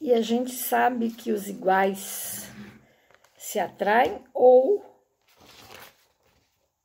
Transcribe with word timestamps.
E 0.00 0.12
a 0.12 0.20
gente 0.20 0.52
sabe 0.52 1.10
que 1.10 1.32
os 1.32 1.48
iguais 1.48 2.50
se 3.36 3.58
atraem 3.58 4.22
ou 4.34 4.84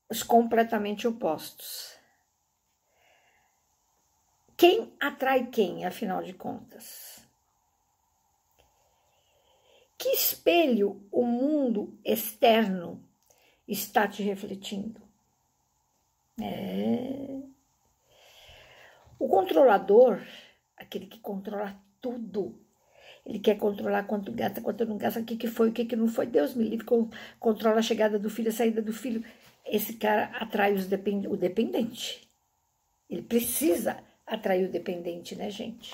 os 0.09 0.23
completamente 0.23 1.07
opostos. 1.07 1.97
Quem 4.55 4.93
atrai 4.99 5.47
quem, 5.47 5.85
afinal 5.85 6.21
de 6.21 6.33
contas? 6.33 7.19
Que 9.97 10.09
espelho 10.09 11.07
o 11.11 11.25
mundo 11.25 11.97
externo 12.03 13.03
está 13.67 14.07
te 14.07 14.21
refletindo? 14.21 15.01
É. 16.39 17.41
O 19.17 19.27
controlador, 19.27 20.21
aquele 20.75 21.05
que 21.07 21.19
controla 21.19 21.79
tudo, 21.99 22.59
ele 23.25 23.39
quer 23.39 23.57
controlar 23.57 24.03
quanto 24.03 24.31
gasta, 24.31 24.61
quanto 24.61 24.85
não 24.85 24.97
gasta, 24.97 25.19
o 25.19 25.23
que, 25.23 25.35
que 25.35 25.47
foi, 25.47 25.69
o 25.69 25.71
que, 25.71 25.85
que 25.85 25.95
não 25.95 26.07
foi. 26.07 26.25
Deus 26.25 26.55
me 26.55 26.63
livre, 26.63 26.85
controla 27.39 27.79
a 27.79 27.83
chegada 27.83 28.17
do 28.17 28.29
filho, 28.29 28.49
a 28.49 28.53
saída 28.53 28.81
do 28.81 28.93
filho. 28.93 29.23
Esse 29.65 29.93
cara 29.93 30.25
atrai 30.39 30.73
os 30.73 30.87
depend 30.87 31.27
o 31.27 31.37
dependente. 31.37 32.27
Ele 33.09 33.21
precisa 33.21 33.97
atrair 34.25 34.65
o 34.67 34.71
dependente, 34.71 35.35
né, 35.35 35.49
gente? 35.49 35.93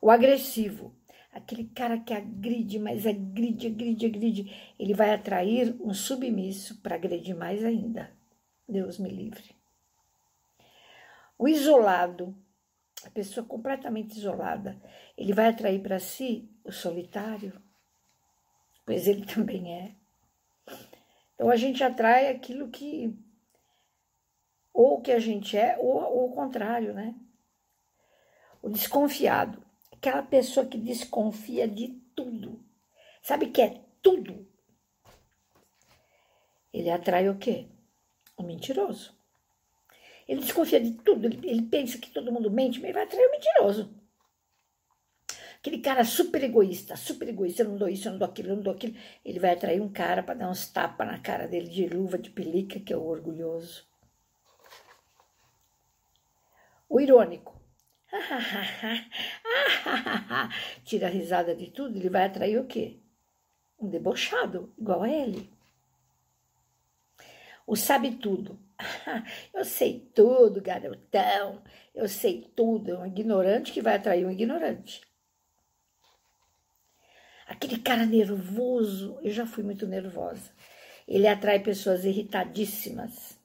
O 0.00 0.10
agressivo, 0.10 0.94
aquele 1.32 1.64
cara 1.64 1.98
que 1.98 2.14
agride, 2.14 2.78
mas 2.78 3.06
agride, 3.06 3.66
agride, 3.66 4.06
agride, 4.06 4.74
ele 4.78 4.94
vai 4.94 5.12
atrair 5.12 5.76
um 5.80 5.92
submisso 5.92 6.80
para 6.80 6.94
agredir 6.94 7.36
mais 7.36 7.64
ainda. 7.64 8.10
Deus 8.68 8.98
me 8.98 9.08
livre. 9.08 9.54
O 11.38 11.48
isolado, 11.48 12.34
a 13.04 13.10
pessoa 13.10 13.46
completamente 13.46 14.16
isolada, 14.16 14.80
ele 15.16 15.32
vai 15.32 15.48
atrair 15.48 15.82
para 15.82 15.98
si 15.98 16.50
o 16.64 16.72
solitário, 16.72 17.60
pois 18.84 19.06
ele 19.06 19.24
também 19.26 19.72
é. 19.72 19.94
Então 21.34 21.50
a 21.50 21.56
gente 21.56 21.82
atrai 21.82 22.28
aquilo 22.28 22.70
que 22.70 23.16
ou 24.72 25.00
que 25.00 25.12
a 25.12 25.20
gente 25.20 25.56
é, 25.56 25.78
ou, 25.78 26.02
ou 26.02 26.30
o 26.30 26.34
contrário, 26.34 26.92
né? 26.92 27.14
O 28.60 28.68
desconfiado, 28.68 29.64
aquela 29.92 30.22
pessoa 30.22 30.66
que 30.66 30.78
desconfia 30.78 31.68
de 31.68 31.88
tudo. 32.16 32.64
Sabe 33.22 33.50
que 33.50 33.62
é 33.62 33.84
tudo? 34.02 34.48
Ele 36.72 36.90
atrai 36.90 37.28
o 37.28 37.38
quê? 37.38 37.68
O 38.36 38.42
mentiroso. 38.42 39.16
Ele 40.26 40.40
desconfia 40.40 40.80
de 40.80 40.92
tudo, 40.92 41.26
ele, 41.26 41.38
ele 41.48 41.62
pensa 41.62 41.98
que 41.98 42.10
todo 42.10 42.32
mundo 42.32 42.50
mente, 42.50 42.78
mas 42.78 42.84
ele 42.84 42.94
vai 42.94 43.04
atrair 43.04 43.26
o 43.26 43.30
mentiroso. 43.30 43.94
Aquele 45.58 45.78
cara 45.78 46.04
super 46.04 46.44
egoísta, 46.44 46.94
super 46.94 47.26
egoísta, 47.26 47.62
eu 47.62 47.70
não 47.70 47.78
dou 47.78 47.88
isso, 47.88 48.06
eu 48.06 48.12
não 48.12 48.18
dou 48.18 48.28
aquilo, 48.28 48.50
eu 48.50 48.56
não 48.56 48.62
dou 48.62 48.74
aquilo. 48.74 48.94
Ele 49.24 49.38
vai 49.38 49.52
atrair 49.52 49.80
um 49.80 49.90
cara 49.90 50.22
para 50.22 50.34
dar 50.34 50.50
uns 50.50 50.68
tapas 50.68 51.06
na 51.06 51.18
cara 51.18 51.48
dele 51.48 51.68
de 51.68 51.86
luva, 51.86 52.18
de 52.18 52.28
pelica, 52.28 52.78
que 52.78 52.92
é 52.92 52.96
o 52.96 53.02
orgulhoso. 53.02 53.86
O 56.86 57.00
irônico. 57.00 57.58
Tira 60.84 61.06
a 61.06 61.10
risada 61.10 61.54
de 61.54 61.70
tudo, 61.70 61.98
ele 61.98 62.10
vai 62.10 62.26
atrair 62.26 62.58
o 62.58 62.66
quê? 62.66 63.00
Um 63.80 63.88
debochado, 63.88 64.72
igual 64.78 65.02
a 65.02 65.08
ele. 65.08 65.50
O 67.66 67.74
sabe 67.74 68.16
tudo. 68.16 68.58
Eu 69.52 69.64
sei 69.64 70.00
tudo, 70.14 70.60
garotão. 70.60 71.62
Eu 71.94 72.08
sei 72.08 72.42
tudo. 72.54 72.92
É 72.92 72.98
um 72.98 73.06
ignorante 73.06 73.72
que 73.72 73.82
vai 73.82 73.96
atrair 73.96 74.26
um 74.26 74.30
ignorante. 74.30 75.02
Aquele 77.46 77.78
cara 77.78 78.06
nervoso, 78.06 79.18
eu 79.22 79.30
já 79.30 79.46
fui 79.46 79.62
muito 79.62 79.86
nervosa. 79.86 80.50
Ele 81.06 81.28
atrai 81.28 81.60
pessoas 81.60 82.04
irritadíssimas. 82.04 83.38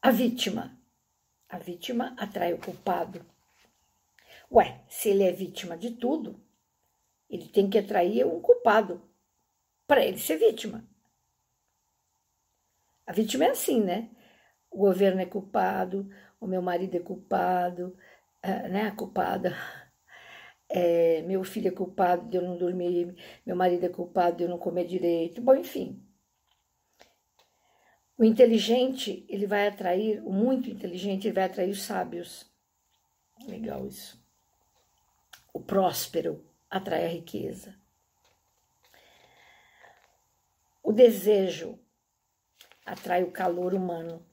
A 0.00 0.10
vítima. 0.10 0.78
A 1.48 1.58
vítima 1.58 2.14
atrai 2.18 2.52
o 2.52 2.58
culpado. 2.58 3.24
Ué, 4.50 4.82
se 4.88 5.10
ele 5.10 5.24
é 5.24 5.32
vítima 5.32 5.76
de 5.76 5.90
tudo, 5.92 6.40
ele 7.28 7.48
tem 7.48 7.68
que 7.68 7.78
atrair 7.78 8.26
um 8.26 8.40
culpado 8.40 9.02
para 9.86 10.04
ele 10.04 10.18
ser 10.18 10.36
vítima. 10.36 10.87
A 13.08 13.12
vítima 13.12 13.46
é 13.46 13.50
assim, 13.52 13.82
né? 13.82 14.10
O 14.70 14.76
governo 14.76 15.22
é 15.22 15.24
culpado, 15.24 16.10
o 16.38 16.46
meu 16.46 16.60
marido 16.60 16.94
é 16.94 17.00
culpado, 17.00 17.96
uh, 18.44 18.68
né? 18.68 18.82
A 18.82 18.90
culpada. 18.94 19.56
É, 20.68 21.22
meu 21.22 21.42
filho 21.42 21.68
é 21.68 21.70
culpado 21.70 22.28
de 22.28 22.36
eu 22.36 22.42
não 22.42 22.58
dormir, 22.58 23.16
meu 23.46 23.56
marido 23.56 23.86
é 23.86 23.88
culpado 23.88 24.36
de 24.36 24.42
eu 24.42 24.48
não 24.50 24.58
comer 24.58 24.84
direito. 24.84 25.40
Bom, 25.40 25.54
enfim. 25.54 26.06
O 28.18 28.22
inteligente, 28.22 29.24
ele 29.26 29.46
vai 29.46 29.66
atrair, 29.66 30.20
o 30.22 30.30
muito 30.30 30.68
inteligente, 30.68 31.26
ele 31.26 31.34
vai 31.34 31.44
atrair 31.44 31.70
os 31.70 31.80
sábios. 31.80 32.52
Legal 33.46 33.86
isso. 33.86 34.22
O 35.50 35.60
próspero 35.60 36.44
atrai 36.68 37.06
a 37.06 37.08
riqueza. 37.08 37.74
O 40.82 40.92
desejo 40.92 41.78
atrai 42.88 43.22
o 43.22 43.30
calor 43.30 43.74
humano. 43.74 44.24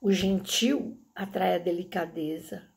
O 0.00 0.12
gentil 0.12 1.00
atrai 1.14 1.54
a 1.54 1.58
delicadeza. 1.58 2.68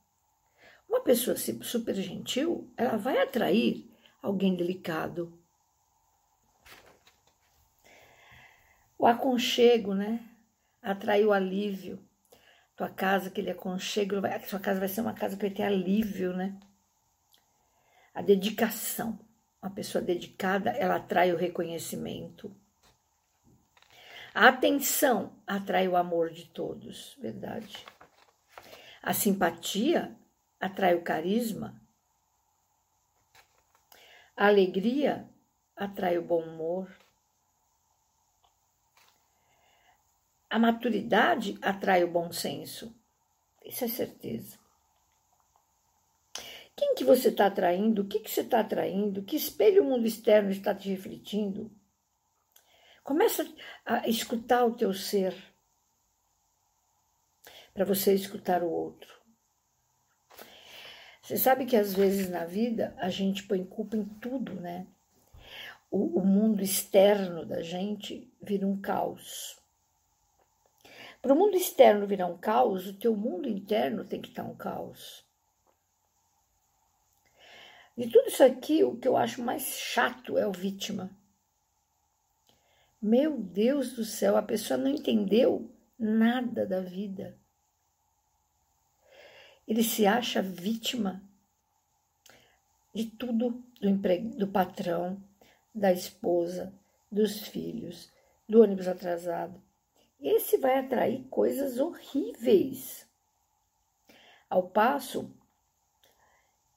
Uma 0.87 1.01
pessoa 1.01 1.35
super 1.35 1.95
gentil, 1.95 2.71
ela 2.77 2.97
vai 2.97 3.17
atrair 3.17 3.89
alguém 4.21 4.55
delicado. 4.55 5.37
O 8.97 9.07
aconchego, 9.07 9.95
né? 9.95 10.23
Atrai 10.81 11.25
o 11.25 11.33
alívio. 11.33 11.99
Tua 12.75 12.89
casa, 12.89 13.29
aquele 13.29 13.49
aconchego, 13.49 14.21
vai, 14.21 14.39
sua 14.45 14.59
casa 14.59 14.79
vai 14.79 14.89
ser 14.89 15.01
uma 15.01 15.13
casa 15.13 15.35
que 15.35 15.41
vai 15.41 15.51
ter 15.51 15.63
alívio, 15.63 16.35
né? 16.35 16.59
A 18.13 18.21
dedicação. 18.21 19.19
Uma 19.61 19.71
pessoa 19.71 20.03
dedicada, 20.03 20.71
ela 20.71 20.95
atrai 20.95 21.31
o 21.31 21.37
reconhecimento. 21.37 22.55
A 24.33 24.47
atenção 24.47 25.35
atrai 25.45 25.89
o 25.89 25.97
amor 25.97 26.29
de 26.29 26.45
todos, 26.45 27.17
verdade. 27.19 27.85
A 29.03 29.13
simpatia 29.13 30.17
atrai 30.57 30.95
o 30.95 31.01
carisma. 31.01 31.81
A 34.35 34.47
alegria 34.47 35.29
atrai 35.75 36.17
o 36.17 36.21
bom 36.21 36.43
humor. 36.43 36.95
A 40.49 40.57
maturidade 40.57 41.57
atrai 41.61 42.03
o 42.03 42.11
bom 42.11 42.31
senso. 42.31 42.95
Isso 43.65 43.83
é 43.83 43.87
certeza. 43.89 44.57
Quem 46.73 46.95
que 46.95 47.03
você 47.03 47.29
está 47.29 47.47
atraindo? 47.47 48.01
O 48.01 48.07
que, 48.07 48.19
que 48.19 48.31
você 48.31 48.41
está 48.41 48.61
atraindo? 48.61 49.23
Que 49.23 49.35
espelho 49.35 49.83
o 49.83 49.85
mundo 49.85 50.07
externo 50.07 50.51
está 50.51 50.73
te 50.73 50.89
refletindo? 50.89 51.69
Começa 53.03 53.47
a 53.85 54.07
escutar 54.07 54.65
o 54.65 54.75
teu 54.75 54.93
ser 54.93 55.35
para 57.73 57.85
você 57.85 58.13
escutar 58.13 58.61
o 58.63 58.69
outro. 58.69 59.19
Você 61.21 61.37
sabe 61.37 61.65
que 61.65 61.75
às 61.75 61.93
vezes 61.93 62.29
na 62.29 62.45
vida 62.45 62.93
a 62.97 63.09
gente 63.09 63.43
põe 63.43 63.63
culpa 63.65 63.95
em 63.95 64.05
tudo, 64.05 64.59
né? 64.59 64.85
O, 65.89 66.19
o 66.19 66.25
mundo 66.25 66.61
externo 66.61 67.45
da 67.45 67.61
gente 67.61 68.31
vira 68.41 68.67
um 68.67 68.79
caos. 68.79 69.59
Para 71.21 71.33
o 71.33 71.35
mundo 71.35 71.55
externo 71.55 72.07
virar 72.07 72.27
um 72.27 72.37
caos, 72.37 72.87
o 72.87 72.97
teu 72.97 73.15
mundo 73.15 73.47
interno 73.47 74.03
tem 74.03 74.21
que 74.21 74.29
estar 74.29 74.43
um 74.43 74.55
caos. 74.55 75.25
De 77.95 78.09
tudo 78.09 78.27
isso 78.27 78.43
aqui, 78.43 78.83
o 78.83 78.97
que 78.97 79.07
eu 79.07 79.15
acho 79.15 79.41
mais 79.41 79.77
chato 79.77 80.37
é 80.37 80.47
o 80.47 80.51
vítima. 80.51 81.15
Meu 83.01 83.39
Deus 83.39 83.93
do 83.93 84.05
céu, 84.05 84.37
a 84.37 84.43
pessoa 84.43 84.77
não 84.77 84.87
entendeu 84.91 85.73
nada 85.97 86.67
da 86.67 86.81
vida. 86.81 87.35
Ele 89.67 89.83
se 89.83 90.05
acha 90.05 90.41
vítima 90.41 91.23
de 92.93 93.05
tudo 93.05 93.63
do 93.79 93.89
emprego, 93.89 94.37
do 94.37 94.47
patrão, 94.47 95.23
da 95.73 95.91
esposa, 95.91 96.73
dos 97.11 97.47
filhos, 97.47 98.11
do 98.47 98.61
ônibus 98.61 98.87
atrasado. 98.87 99.59
Esse 100.19 100.57
vai 100.57 100.77
atrair 100.77 101.23
coisas 101.29 101.79
horríveis. 101.79 103.07
Ao 104.47 104.69
passo 104.69 105.33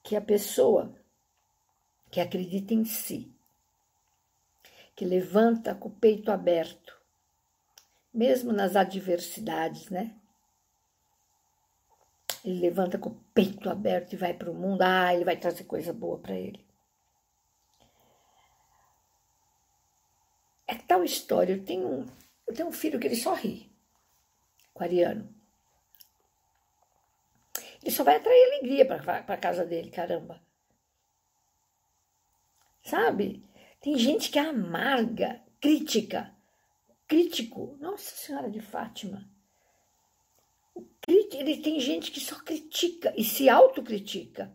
que 0.01 0.15
a 0.15 0.21
pessoa 0.21 0.95
que 2.09 2.19
acredita 2.19 2.73
em 2.73 2.85
si, 2.85 3.34
que 4.95 5.05
levanta 5.05 5.75
com 5.75 5.89
o 5.89 5.95
peito 5.95 6.31
aberto, 6.31 6.99
mesmo 8.13 8.53
nas 8.53 8.75
adversidades, 8.75 9.89
né? 9.89 10.15
Ele 12.43 12.59
levanta 12.59 12.97
com 12.97 13.09
o 13.09 13.19
peito 13.33 13.69
aberto 13.69 14.13
e 14.13 14.15
vai 14.15 14.33
para 14.33 14.51
o 14.51 14.53
mundo. 14.53 14.81
Ah, 14.83 15.13
ele 15.13 15.25
vai 15.25 15.35
trazer 15.35 15.63
coisa 15.63 15.91
boa 15.91 16.19
para 16.19 16.35
ele. 16.35 16.63
É 20.67 20.75
tal 20.75 21.03
história. 21.03 21.53
Eu 21.53 21.65
tenho, 21.65 22.05
eu 22.47 22.53
tenho 22.53 22.69
um 22.69 22.71
filho 22.71 22.99
que 22.99 23.07
ele 23.07 23.15
só 23.15 23.33
ri. 23.33 23.71
Aquariano. 24.73 25.33
Ele 27.81 27.91
só 27.91 28.03
vai 28.03 28.15
atrair 28.15 28.43
alegria 28.45 28.85
para 28.85 29.33
a 29.33 29.37
casa 29.37 29.65
dele, 29.65 29.89
caramba. 29.89 30.41
Sabe? 32.83 33.43
Tem 33.85 33.99
gente 33.99 34.31
que 34.31 34.39
é 34.39 34.41
amarga, 34.41 35.39
crítica. 35.61 36.33
Crítico. 37.07 37.77
Nossa 37.79 38.15
Senhora 38.15 38.49
de 38.49 38.59
Fátima. 38.59 39.29
Ele 41.07 41.57
tem 41.57 41.79
gente 41.79 42.09
que 42.09 42.19
só 42.19 42.35
critica 42.39 43.13
e 43.15 43.23
se 43.23 43.47
autocritica. 43.47 44.51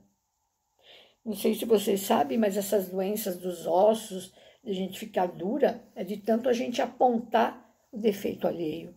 Não 1.24 1.36
sei 1.36 1.54
se 1.54 1.64
vocês 1.64 2.00
sabem, 2.00 2.38
mas 2.38 2.56
essas 2.56 2.88
doenças 2.88 3.36
dos 3.36 3.68
ossos, 3.68 4.34
de 4.64 4.72
gente 4.72 4.98
ficar 4.98 5.26
dura, 5.26 5.80
é 5.94 6.02
de 6.02 6.16
tanto 6.16 6.48
a 6.48 6.52
gente 6.52 6.82
apontar 6.82 7.72
o 7.92 7.98
defeito 7.98 8.48
alheio. 8.48 8.92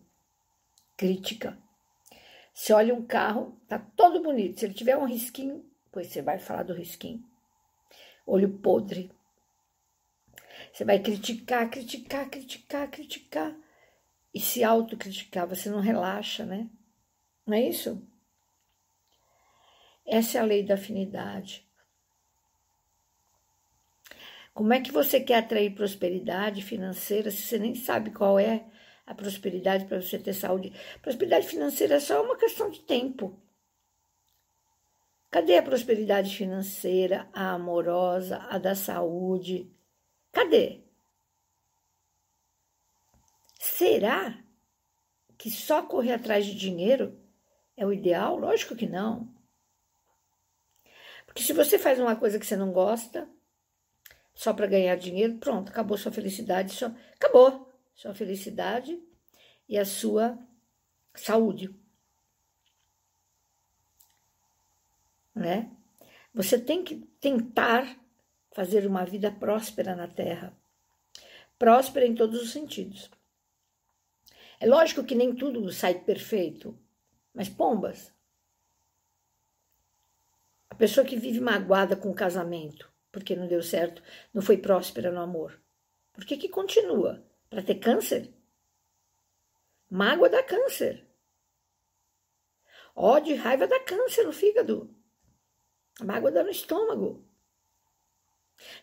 Crítica. 0.96 1.56
Você 2.52 2.72
olha 2.72 2.92
um 2.92 3.06
carro, 3.06 3.56
tá 3.68 3.78
todo 3.78 4.20
bonito. 4.20 4.58
Se 4.58 4.66
ele 4.66 4.74
tiver 4.74 4.96
um 4.96 5.06
risquinho, 5.06 5.64
pois 5.92 6.08
você 6.08 6.20
vai 6.20 6.40
falar 6.40 6.64
do 6.64 6.74
risquinho. 6.74 7.22
Olho 8.26 8.58
podre. 8.58 9.12
Você 10.74 10.84
vai 10.84 10.98
criticar, 10.98 11.70
criticar, 11.70 12.28
criticar, 12.28 12.90
criticar 12.90 13.56
e 14.34 14.40
se 14.40 14.64
autocriticar. 14.64 15.46
Você 15.46 15.70
não 15.70 15.78
relaxa, 15.78 16.44
né? 16.44 16.68
Não 17.46 17.56
é 17.56 17.68
isso? 17.68 18.04
Essa 20.04 20.38
é 20.38 20.40
a 20.40 20.44
lei 20.44 20.64
da 20.64 20.74
afinidade. 20.74 21.64
Como 24.52 24.72
é 24.72 24.80
que 24.80 24.90
você 24.90 25.20
quer 25.20 25.36
atrair 25.36 25.76
prosperidade 25.76 26.60
financeira 26.60 27.30
se 27.30 27.42
você 27.42 27.56
nem 27.56 27.76
sabe 27.76 28.10
qual 28.10 28.36
é 28.36 28.66
a 29.06 29.14
prosperidade 29.14 29.84
para 29.84 30.02
você 30.02 30.18
ter 30.18 30.34
saúde? 30.34 30.72
Prosperidade 31.00 31.46
financeira 31.46 31.94
é 31.94 32.00
só 32.00 32.20
uma 32.20 32.36
questão 32.36 32.68
de 32.68 32.80
tempo. 32.80 33.40
Cadê 35.30 35.56
a 35.56 35.62
prosperidade 35.62 36.36
financeira, 36.36 37.28
a 37.32 37.52
amorosa, 37.52 38.38
a 38.50 38.58
da 38.58 38.74
saúde? 38.74 39.72
Cadê? 40.34 40.82
Será 43.60 44.44
que 45.38 45.50
só 45.50 45.82
correr 45.82 46.12
atrás 46.12 46.44
de 46.44 46.54
dinheiro 46.54 47.18
é 47.76 47.86
o 47.86 47.92
ideal? 47.92 48.36
Lógico 48.36 48.76
que 48.76 48.86
não. 48.86 49.32
Porque 51.24 51.42
se 51.42 51.52
você 51.52 51.78
faz 51.78 51.98
uma 51.98 52.16
coisa 52.16 52.38
que 52.38 52.46
você 52.46 52.56
não 52.56 52.72
gosta, 52.72 53.28
só 54.34 54.52
para 54.52 54.66
ganhar 54.66 54.96
dinheiro, 54.96 55.38
pronto, 55.38 55.70
acabou 55.70 55.96
sua 55.96 56.12
felicidade, 56.12 56.76
acabou 57.14 57.72
sua 57.94 58.14
felicidade 58.14 59.00
e 59.68 59.78
a 59.78 59.84
sua 59.84 60.38
saúde. 61.14 61.74
Né? 65.34 65.70
Você 66.32 66.58
tem 66.58 66.82
que 66.84 66.96
tentar 67.20 68.03
fazer 68.54 68.86
uma 68.86 69.04
vida 69.04 69.32
próspera 69.32 69.96
na 69.96 70.06
Terra. 70.06 70.56
Próspera 71.58 72.06
em 72.06 72.14
todos 72.14 72.40
os 72.40 72.52
sentidos. 72.52 73.10
É 74.60 74.66
lógico 74.66 75.02
que 75.02 75.16
nem 75.16 75.34
tudo 75.34 75.72
sai 75.72 75.98
perfeito. 75.98 76.78
Mas 77.34 77.48
pombas. 77.48 78.14
A 80.70 80.74
pessoa 80.76 81.04
que 81.04 81.16
vive 81.16 81.40
magoada 81.40 81.96
com 81.96 82.10
o 82.10 82.14
casamento, 82.14 82.90
porque 83.10 83.34
não 83.34 83.48
deu 83.48 83.60
certo, 83.60 84.00
não 84.32 84.40
foi 84.40 84.56
próspera 84.56 85.10
no 85.10 85.20
amor. 85.20 85.60
Por 86.12 86.24
que, 86.24 86.36
que 86.36 86.48
continua? 86.48 87.26
Para 87.50 87.62
ter 87.62 87.74
câncer? 87.80 88.32
Mágoa 89.90 90.28
dá 90.28 90.44
câncer. 90.44 91.04
Ódio 92.94 93.34
e 93.34 93.36
raiva 93.36 93.66
dá 93.66 93.80
câncer 93.80 94.24
no 94.24 94.32
fígado. 94.32 94.94
A 96.00 96.04
mágoa 96.04 96.30
dá 96.30 96.44
no 96.44 96.50
estômago. 96.50 97.33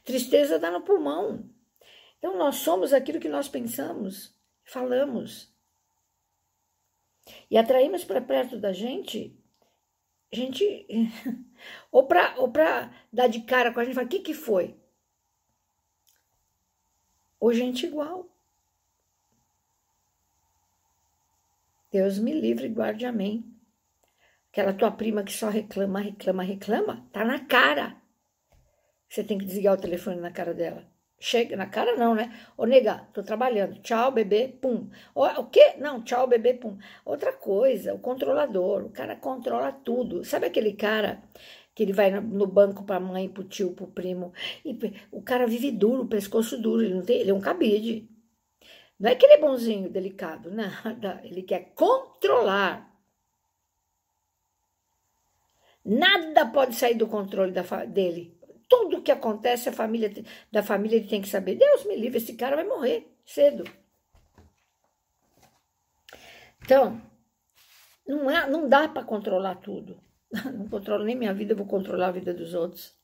Tristeza 0.03 0.59
dá 0.59 0.71
no 0.71 0.81
pulmão. 0.81 1.49
Então 2.17 2.37
nós 2.37 2.57
somos 2.57 2.93
aquilo 2.93 3.19
que 3.19 3.29
nós 3.29 3.47
pensamos, 3.47 4.35
falamos. 4.63 5.51
E 7.49 7.57
atraímos 7.57 8.03
para 8.03 8.21
perto 8.21 8.57
da 8.57 8.73
gente, 8.73 9.35
gente, 10.31 10.87
ou 11.91 12.07
para 12.07 12.35
ou 12.37 12.51
dar 13.11 13.27
de 13.27 13.41
cara 13.41 13.73
com 13.73 13.79
a 13.79 13.83
gente, 13.83 13.95
falar, 13.95 14.07
o 14.07 14.09
que, 14.09 14.19
que 14.19 14.33
foi? 14.33 14.75
Ou 17.39 17.53
gente 17.53 17.85
igual. 17.85 18.29
Deus 21.91 22.17
me 22.19 22.39
livre 22.39 22.67
e 22.67 22.69
guarde 22.69 23.05
amém. 23.05 23.43
Aquela 24.51 24.73
tua 24.73 24.91
prima 24.91 25.23
que 25.23 25.33
só 25.33 25.49
reclama, 25.49 25.99
reclama, 25.99 26.43
reclama, 26.43 27.09
tá 27.11 27.25
na 27.25 27.45
cara. 27.45 28.00
Você 29.11 29.25
tem 29.25 29.37
que 29.37 29.43
desligar 29.43 29.73
o 29.73 29.81
telefone 29.81 30.21
na 30.21 30.31
cara 30.31 30.53
dela. 30.53 30.85
Chega 31.19 31.57
na 31.57 31.65
cara 31.65 31.97
não, 31.97 32.15
né? 32.15 32.33
Ô, 32.57 32.65
nega, 32.65 33.09
tô 33.13 33.21
trabalhando. 33.21 33.81
Tchau, 33.81 34.09
bebê, 34.09 34.47
pum. 34.47 34.89
O, 35.13 35.25
o 35.25 35.49
quê? 35.49 35.75
Não, 35.79 36.01
tchau, 36.01 36.27
bebê, 36.27 36.53
pum. 36.53 36.77
Outra 37.03 37.33
coisa, 37.33 37.93
o 37.93 37.99
controlador. 37.99 38.85
O 38.85 38.89
cara 38.89 39.17
controla 39.17 39.69
tudo. 39.73 40.23
Sabe 40.23 40.45
aquele 40.45 40.73
cara 40.73 41.21
que 41.75 41.83
ele 41.83 41.91
vai 41.91 42.09
no 42.21 42.47
banco 42.47 42.85
pra 42.85 43.01
mãe, 43.01 43.27
pro 43.27 43.43
tio, 43.43 43.73
pro 43.73 43.85
primo? 43.87 44.33
E 44.63 44.79
o 45.11 45.21
cara 45.21 45.45
vive 45.45 45.71
duro, 45.71 46.07
pescoço 46.07 46.57
duro. 46.57 46.81
Ele, 46.81 46.93
não 46.95 47.03
tem, 47.03 47.19
ele 47.19 47.31
é 47.31 47.33
um 47.33 47.41
cabide. 47.41 48.09
Não 48.97 49.09
é 49.09 49.15
que 49.15 49.25
ele 49.25 49.33
é 49.33 49.41
bonzinho, 49.41 49.89
delicado, 49.89 50.49
nada. 50.55 51.19
Ele 51.25 51.43
quer 51.43 51.73
controlar. 51.75 52.89
Nada 55.83 56.45
pode 56.45 56.75
sair 56.75 56.95
do 56.95 57.07
controle 57.07 57.51
da, 57.51 57.63
dele 57.85 58.40
tudo 58.71 59.01
que 59.01 59.11
acontece 59.11 59.67
a 59.67 59.73
família, 59.73 60.09
da 60.49 60.63
família 60.63 60.95
ele 60.95 61.09
tem 61.09 61.21
que 61.21 61.27
saber. 61.27 61.55
Deus 61.55 61.83
me 61.83 61.97
livre, 61.97 62.19
esse 62.19 62.35
cara 62.35 62.55
vai 62.55 62.63
morrer 62.63 63.05
cedo. 63.25 63.65
Então, 66.63 67.01
não, 68.07 68.31
é, 68.31 68.49
não 68.49 68.69
dá 68.69 68.87
para 68.87 69.03
controlar 69.03 69.55
tudo. 69.55 69.99
Não 70.57 70.69
controlo 70.69 71.03
nem 71.03 71.13
minha 71.13 71.33
vida, 71.33 71.53
vou 71.53 71.65
controlar 71.65 72.07
a 72.07 72.11
vida 72.11 72.33
dos 72.33 72.53
outros. 72.53 72.95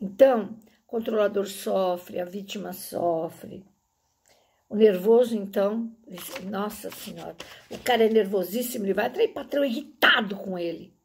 Então, 0.00 0.58
o 0.82 0.86
controlador 0.88 1.46
sofre, 1.46 2.18
a 2.18 2.24
vítima 2.24 2.72
sofre. 2.72 3.64
O 4.68 4.74
nervoso, 4.74 5.36
então, 5.36 5.96
nossa 6.50 6.90
senhora, 6.90 7.36
o 7.70 7.78
cara 7.78 8.04
é 8.04 8.08
nervosíssimo, 8.08 8.84
ele 8.84 8.94
vai 8.94 9.06
atrair 9.06 9.28
patrão 9.28 9.64
irritado 9.64 10.34
com 10.34 10.58
ele. 10.58 10.97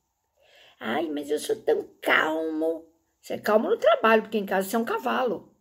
Ai, 0.85 1.07
mas 1.07 1.29
eu 1.29 1.39
sou 1.39 1.55
tão 1.55 1.87
calmo. 2.01 2.85
Você 3.21 3.35
é 3.35 3.37
calmo 3.37 3.69
no 3.69 3.77
trabalho, 3.77 4.23
porque 4.23 4.37
em 4.37 4.45
casa 4.45 4.67
você 4.69 4.75
é 4.75 4.79
um 4.79 4.83
cavalo. 4.83 5.55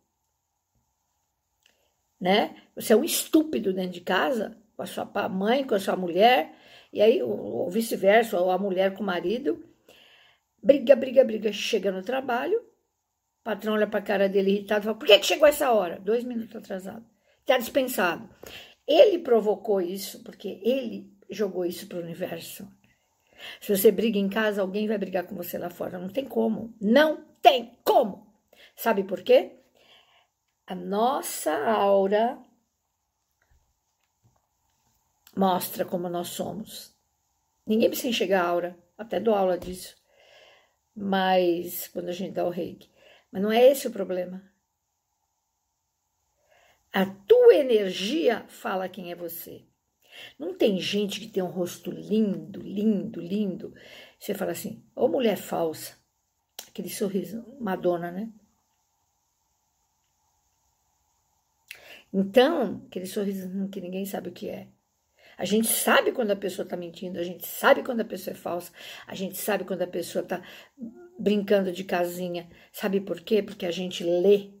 Né? 2.19 2.61
Você 2.75 2.91
é 2.91 2.95
um 2.95 3.05
estúpido 3.05 3.73
dentro 3.73 3.91
de 3.91 4.01
casa, 4.01 4.61
com 4.75 4.83
a 4.83 4.85
sua 4.85 5.05
mãe, 5.29 5.65
com 5.65 5.75
a 5.75 5.79
sua 5.79 5.95
mulher, 5.95 6.53
e 6.91 7.01
aí, 7.01 7.23
ou 7.23 7.69
vice-versa, 7.69 8.37
ou 8.37 8.51
a 8.51 8.57
mulher 8.57 8.93
com 8.95 9.01
o 9.01 9.05
marido. 9.05 9.65
Briga, 10.61 10.93
briga, 10.93 11.23
briga. 11.23 11.53
Chega 11.53 11.89
no 11.89 12.03
trabalho, 12.03 12.59
o 12.59 13.43
patrão 13.45 13.73
olha 13.75 13.87
para 13.87 13.99
a 13.99 14.03
cara 14.03 14.27
dele 14.27 14.51
irritado 14.51 14.81
e 14.81 14.85
fala: 14.87 14.97
Por 14.97 15.07
que, 15.07 15.19
que 15.19 15.25
chegou 15.25 15.47
essa 15.47 15.71
hora? 15.71 16.01
Dois 16.01 16.25
minutos 16.25 16.53
atrasado. 16.53 17.05
Está 17.39 17.57
dispensado. 17.57 18.29
Ele 18.85 19.19
provocou 19.19 19.79
isso, 19.79 20.21
porque 20.21 20.59
ele 20.63 21.13
jogou 21.29 21.65
isso 21.65 21.87
para 21.87 21.99
o 21.99 22.01
universo. 22.01 22.67
Se 23.59 23.75
você 23.75 23.91
briga 23.91 24.17
em 24.17 24.29
casa, 24.29 24.61
alguém 24.61 24.87
vai 24.87 24.97
brigar 24.97 25.25
com 25.25 25.35
você 25.35 25.57
lá 25.57 25.69
fora. 25.69 25.97
Não 25.99 26.09
tem 26.09 26.25
como. 26.25 26.73
Não 26.79 27.23
tem 27.41 27.77
como. 27.83 28.33
Sabe 28.75 29.03
por 29.03 29.21
quê? 29.21 29.59
A 30.65 30.75
nossa 30.75 31.53
aura 31.53 32.41
mostra 35.35 35.83
como 35.83 36.09
nós 36.09 36.29
somos. 36.29 36.95
Ninguém 37.65 37.89
precisa 37.89 38.09
enxergar 38.09 38.43
a 38.43 38.47
aura, 38.47 38.77
até 38.97 39.19
dou 39.19 39.33
aula 39.33 39.57
disso. 39.57 39.95
Mas 40.95 41.87
quando 41.87 42.09
a 42.09 42.13
gente 42.13 42.33
dá 42.33 42.45
o 42.45 42.49
reiki. 42.49 42.91
Mas 43.31 43.41
não 43.41 43.51
é 43.51 43.63
esse 43.65 43.87
o 43.87 43.91
problema. 43.91 44.43
A 46.91 47.05
tua 47.05 47.55
energia 47.55 48.45
fala 48.47 48.87
quem 48.87 49.11
é 49.11 49.15
você. 49.15 49.65
Não 50.37 50.53
tem 50.53 50.79
gente 50.79 51.19
que 51.19 51.27
tem 51.27 51.43
um 51.43 51.47
rosto 51.47 51.91
lindo, 51.91 52.61
lindo, 52.61 53.19
lindo. 53.19 53.73
Você 54.19 54.33
fala 54.33 54.51
assim, 54.51 54.83
ô 54.95 55.07
mulher 55.07 55.37
falsa. 55.37 55.97
Aquele 56.67 56.89
sorriso, 56.89 57.45
Madonna, 57.59 58.11
né? 58.11 58.31
Então, 62.13 62.83
aquele 62.87 63.07
sorriso 63.07 63.49
que 63.69 63.81
ninguém 63.81 64.05
sabe 64.05 64.29
o 64.29 64.33
que 64.33 64.49
é. 64.49 64.67
A 65.37 65.45
gente 65.45 65.67
sabe 65.67 66.11
quando 66.11 66.31
a 66.31 66.35
pessoa 66.35 66.63
está 66.63 66.77
mentindo, 66.77 67.19
a 67.19 67.23
gente 67.23 67.47
sabe 67.47 67.83
quando 67.83 68.01
a 68.01 68.05
pessoa 68.05 68.35
é 68.35 68.37
falsa, 68.37 68.71
a 69.07 69.15
gente 69.15 69.35
sabe 69.37 69.63
quando 69.63 69.81
a 69.81 69.87
pessoa 69.87 70.21
está 70.21 70.43
brincando 71.17 71.71
de 71.71 71.83
casinha. 71.83 72.49
Sabe 72.71 73.01
por 73.01 73.21
quê? 73.21 73.41
Porque 73.41 73.65
a 73.65 73.71
gente 73.71 74.03
lê, 74.03 74.51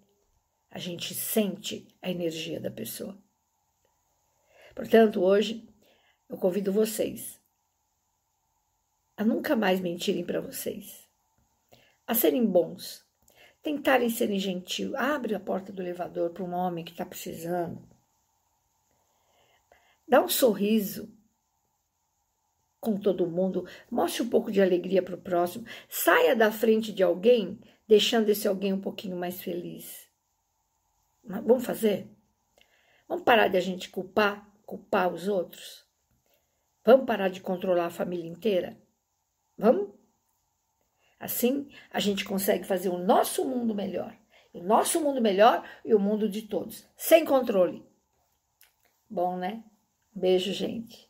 a 0.71 0.79
gente 0.79 1.13
sente 1.13 1.87
a 2.01 2.09
energia 2.09 2.59
da 2.59 2.71
pessoa. 2.71 3.22
Portanto, 4.73 5.21
hoje 5.21 5.67
eu 6.29 6.37
convido 6.37 6.71
vocês 6.71 7.39
a 9.15 9.23
nunca 9.23 9.55
mais 9.55 9.79
mentirem 9.79 10.25
para 10.25 10.41
vocês, 10.41 11.07
a 12.07 12.15
serem 12.15 12.45
bons, 12.45 13.05
tentarem 13.61 14.09
serem 14.09 14.39
gentil. 14.39 14.97
Abre 14.97 15.35
a 15.35 15.39
porta 15.39 15.71
do 15.71 15.81
elevador 15.81 16.31
para 16.31 16.43
um 16.43 16.53
homem 16.53 16.83
que 16.83 16.91
está 16.91 17.05
precisando. 17.05 17.87
Dá 20.07 20.21
um 20.21 20.27
sorriso 20.27 21.15
com 22.79 22.97
todo 22.97 23.25
mundo, 23.25 23.65
mostre 23.89 24.23
um 24.23 24.29
pouco 24.29 24.51
de 24.51 24.61
alegria 24.61 25.01
para 25.01 25.15
o 25.15 25.21
próximo, 25.21 25.65
saia 25.87 26.35
da 26.35 26.51
frente 26.51 26.91
de 26.91 27.01
alguém, 27.01 27.57
deixando 27.87 28.27
esse 28.27 28.45
alguém 28.45 28.73
um 28.73 28.81
pouquinho 28.81 29.15
mais 29.15 29.41
feliz. 29.41 30.05
Vamos 31.23 31.65
fazer? 31.65 32.09
Vamos 33.07 33.23
parar 33.23 33.47
de 33.47 33.55
a 33.55 33.61
gente 33.61 33.89
culpar, 33.89 34.52
culpar 34.73 35.13
os 35.13 35.27
outros? 35.27 35.85
Vamos 36.83 37.05
parar 37.05 37.29
de 37.29 37.39
controlar 37.39 37.85
a 37.85 37.91
família 37.91 38.27
inteira? 38.27 38.81
Vamos? 39.55 39.93
Assim, 41.19 41.69
a 41.91 41.99
gente 41.99 42.25
consegue 42.25 42.63
fazer 42.63 42.89
o 42.89 42.97
nosso 42.97 43.45
mundo 43.45 43.75
melhor. 43.75 44.17
O 44.51 44.63
nosso 44.63 44.99
mundo 44.99 45.21
melhor 45.21 45.63
e 45.85 45.93
o 45.93 45.99
mundo 45.99 46.27
de 46.27 46.41
todos, 46.41 46.87
sem 46.97 47.23
controle. 47.23 47.87
Bom, 49.07 49.37
né? 49.37 49.63
Beijo, 50.11 50.51
gente. 50.51 51.07